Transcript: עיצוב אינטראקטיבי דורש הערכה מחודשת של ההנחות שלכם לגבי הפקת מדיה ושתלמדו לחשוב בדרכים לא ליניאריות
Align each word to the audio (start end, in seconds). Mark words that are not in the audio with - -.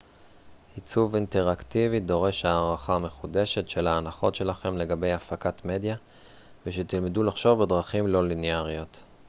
עיצוב 0.75 1.15
אינטראקטיבי 1.15 1.99
דורש 1.99 2.45
הערכה 2.45 2.99
מחודשת 2.99 3.69
של 3.69 3.87
ההנחות 3.87 4.35
שלכם 4.35 4.77
לגבי 4.77 5.11
הפקת 5.13 5.65
מדיה 5.65 5.95
ושתלמדו 6.65 7.23
לחשוב 7.23 7.63
בדרכים 7.63 8.07
לא 8.07 8.27
ליניאריות 8.27 9.03